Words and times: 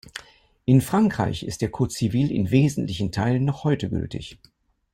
In 0.65 0.81
Frankreich 0.81 1.43
ist 1.43 1.61
der 1.61 1.69
Code 1.69 1.93
civil 1.93 2.31
in 2.31 2.49
wesentlichen 2.49 3.11
Teilen 3.11 3.45
noch 3.45 3.63
heute 3.63 3.87
gültig. 3.87 4.39